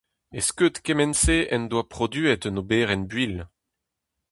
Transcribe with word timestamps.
E-skeud 0.39 0.75
kement-se 0.85 1.37
en 1.55 1.63
doa 1.71 1.85
produet 1.93 2.41
un 2.49 2.59
oberenn 2.61 3.03
builh. 3.11 3.43